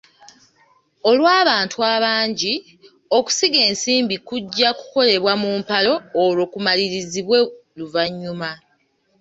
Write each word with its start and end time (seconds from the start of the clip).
Olw'abantu 1.09 1.77
abangi, 1.93 2.53
okusiga 3.17 3.59
ensimbi 3.69 4.15
kujja 4.27 4.69
kukolebwa 4.79 5.33
mu 5.41 5.49
mpalo 5.59 5.93
olwo 6.23 6.45
kumalirizibwe 6.51 7.37
luvannyuma. 7.77 8.49